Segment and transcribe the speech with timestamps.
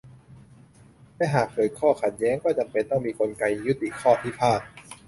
[1.17, 4.61] และหากเกิดข้อขัดแย้ง ก็จำเป็นต้องมีกลไกยุติข้อพิพาท